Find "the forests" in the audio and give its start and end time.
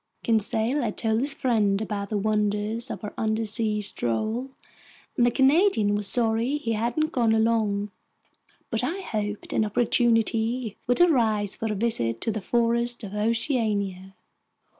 12.31-13.03